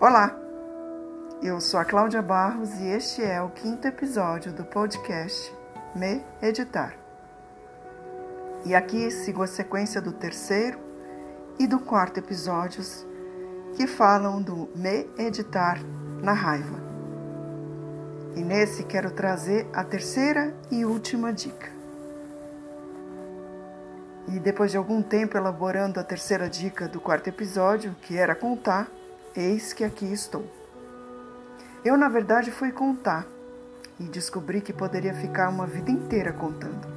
Olá, 0.00 0.34
eu 1.42 1.60
sou 1.60 1.78
a 1.78 1.84
Cláudia 1.84 2.22
Barros 2.22 2.70
e 2.80 2.86
este 2.86 3.22
é 3.22 3.42
o 3.42 3.50
quinto 3.50 3.86
episódio 3.86 4.50
do 4.50 4.64
podcast 4.64 5.54
Me 5.94 6.24
Editar. 6.40 6.94
E 8.64 8.74
aqui 8.74 9.10
sigo 9.10 9.42
a 9.42 9.46
sequência 9.46 10.00
do 10.00 10.10
terceiro 10.10 10.78
e 11.58 11.66
do 11.66 11.78
quarto 11.78 12.16
episódios 12.16 13.06
que 13.76 13.86
falam 13.86 14.40
do 14.40 14.70
Me 14.74 15.06
Editar 15.18 15.78
na 16.22 16.32
raiva. 16.32 16.78
E 18.34 18.40
nesse 18.40 18.84
quero 18.84 19.10
trazer 19.10 19.68
a 19.70 19.84
terceira 19.84 20.56
e 20.70 20.82
última 20.82 21.30
dica. 21.30 21.68
E 24.28 24.40
depois 24.40 24.70
de 24.70 24.78
algum 24.78 25.02
tempo 25.02 25.36
elaborando 25.36 26.00
a 26.00 26.02
terceira 26.02 26.48
dica 26.48 26.88
do 26.88 27.02
quarto 27.02 27.28
episódio, 27.28 27.94
que 28.00 28.16
era 28.16 28.34
contar, 28.34 28.90
Eis 29.36 29.72
que 29.72 29.84
aqui 29.84 30.12
estou. 30.12 30.44
Eu, 31.84 31.96
na 31.96 32.08
verdade, 32.08 32.50
fui 32.50 32.72
contar 32.72 33.24
e 33.98 34.04
descobri 34.04 34.60
que 34.60 34.72
poderia 34.72 35.14
ficar 35.14 35.48
uma 35.48 35.68
vida 35.68 35.88
inteira 35.88 36.32
contando. 36.32 36.88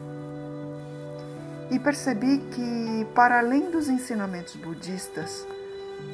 E 1.70 1.78
percebi 1.78 2.40
que, 2.40 3.08
para 3.14 3.38
além 3.38 3.70
dos 3.70 3.88
ensinamentos 3.88 4.56
budistas, 4.56 5.46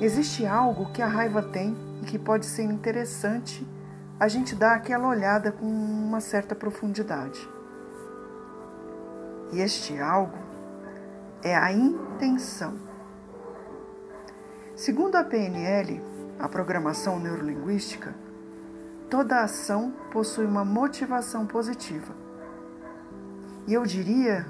existe 0.01 0.45
algo 0.45 0.91
que 0.91 1.01
a 1.01 1.07
raiva 1.07 1.41
tem 1.41 1.73
e 2.01 2.05
que 2.05 2.19
pode 2.19 2.45
ser 2.45 2.63
interessante 2.63 3.65
a 4.19 4.27
gente 4.27 4.55
dar 4.55 4.75
aquela 4.75 5.07
olhada 5.07 5.53
com 5.53 5.65
uma 5.65 6.19
certa 6.19 6.53
profundidade. 6.53 7.39
E 9.53 9.61
este 9.61 9.97
algo 9.97 10.37
é 11.41 11.55
a 11.55 11.71
intenção. 11.71 12.89
Segundo 14.75 15.15
a 15.15 15.23
PNL, 15.23 16.08
a 16.39 16.47
programação 16.47 17.19
neurolinguística, 17.19 18.15
toda 19.09 19.41
ação 19.41 19.93
possui 20.11 20.45
uma 20.45 20.63
motivação 20.63 21.45
positiva. 21.45 22.13
E 23.67 23.73
eu 23.73 23.85
diria 23.85 24.45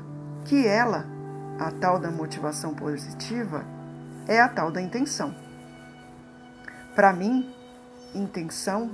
que 0.45 0.67
ela, 0.67 1.05
a 1.59 1.71
tal 1.71 1.99
da 1.99 2.11
motivação 2.11 2.73
positiva, 2.73 3.65
é 4.27 4.39
a 4.39 4.47
tal 4.47 4.71
da 4.71 4.81
intenção. 4.81 5.33
Para 6.95 7.11
mim, 7.11 7.53
intenção 8.13 8.91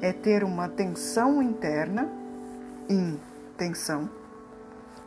é 0.00 0.12
ter 0.12 0.42
uma 0.42 0.68
tensão 0.68 1.42
interna, 1.42 2.08
intenção, 2.88 4.08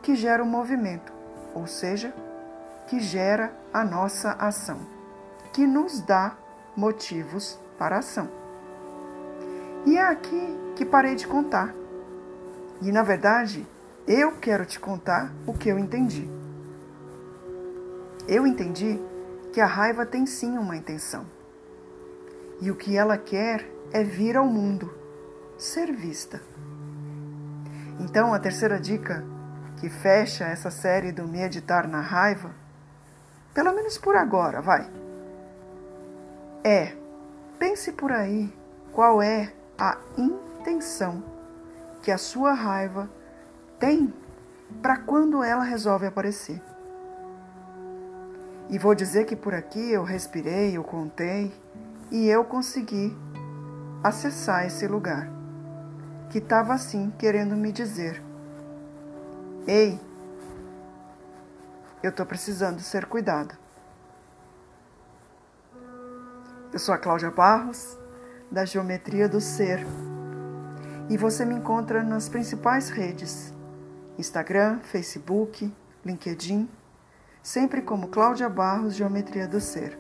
que 0.04 0.16
gera 0.16 0.44
o 0.44 0.46
um 0.46 0.50
movimento, 0.50 1.12
ou 1.56 1.66
seja, 1.66 2.14
que 2.88 3.00
gera 3.00 3.54
a 3.74 3.84
nossa 3.84 4.34
ação 4.34 5.02
que 5.54 5.68
nos 5.68 6.02
dá 6.02 6.36
motivos 6.76 7.60
para 7.78 7.98
ação. 7.98 8.30
E 9.86 9.98
é 9.98 10.04
aqui 10.04 10.58
que 10.76 10.86
parei 10.86 11.16
de 11.16 11.28
contar. 11.28 11.74
E 12.82 12.92
na 12.92 13.04
verdade, 13.04 13.68
eu 14.08 14.34
quero 14.34 14.66
te 14.66 14.80
contar 14.80 15.32
o 15.46 15.54
que 15.54 15.70
eu 15.70 15.78
entendi. 15.78 16.30
Eu 18.28 18.46
entendi 18.46 19.00
que 19.52 19.60
a 19.60 19.66
raiva 19.66 20.06
tem 20.06 20.26
sim 20.26 20.58
uma 20.58 20.76
intenção. 20.76 21.26
E 22.62 22.70
o 22.70 22.76
que 22.76 22.96
ela 22.96 23.18
quer 23.18 23.68
é 23.92 24.04
vir 24.04 24.38
ao 24.38 24.46
mundo, 24.46 24.94
ser 25.58 25.92
vista. 25.92 26.42
Então, 28.00 28.34
a 28.34 28.40
terceira 28.40 28.80
dica 28.80 29.26
que 29.80 29.90
fecha 29.90 30.46
essa 30.46 30.70
série 30.70 31.12
do 31.12 31.28
Meditar 31.28 31.88
na 31.88 32.02
Raiva, 32.02 32.52
pelo 33.54 33.74
menos 33.74 33.98
por 33.98 34.16
agora, 34.16 34.62
vai 34.62 35.01
é: 36.64 36.94
pense 37.60 37.92
por 37.92 38.12
aí 38.12 38.54
qual 38.92 39.22
é 39.22 39.54
a 39.78 39.98
intenção 40.18 41.24
que 42.02 42.12
a 42.12 42.18
sua 42.18 42.54
raiva 42.54 43.10
tem 43.80 44.14
para 44.82 44.98
quando 44.98 45.44
ela 45.44 45.64
resolve 45.64 46.06
aparecer. 46.06 46.62
E 48.70 48.78
vou 48.78 48.96
dizer 48.96 49.26
que 49.26 49.36
por 49.36 49.54
aqui 49.54 49.92
eu 49.92 50.04
respirei, 50.04 50.78
eu 50.78 50.84
contei 50.84 51.54
e 52.10 52.28
eu 52.28 52.46
consegui 52.46 53.16
acessar 54.04 54.66
esse 54.66 54.88
lugar 54.88 55.30
que 56.30 56.38
estava 56.38 56.74
assim 56.74 57.12
querendo 57.18 57.56
me 57.56 57.72
dizer: 57.72 58.22
Ei, 59.68 60.00
eu 62.02 62.10
estou 62.10 62.26
precisando 62.26 62.80
ser 62.80 63.06
cuidada. 63.06 63.60
Eu 66.74 66.80
sou 66.80 66.96
a 66.96 66.98
Cláudia 66.98 67.30
Barros, 67.30 68.00
da 68.50 68.64
Geometria 68.64 69.28
do 69.28 69.42
Ser, 69.42 69.86
e 71.10 71.18
você 71.18 71.44
me 71.44 71.56
encontra 71.56 72.02
nas 72.02 72.30
principais 72.30 72.90
redes: 72.90 73.54
Instagram, 74.18 74.80
Facebook, 74.80 75.70
LinkedIn, 76.06 76.70
sempre 77.44 77.82
como 77.82 78.08
Cláudia 78.08 78.48
Barros 78.48 78.96
Geometria 78.96 79.50
do 79.50 79.60
Ser. 79.60 80.00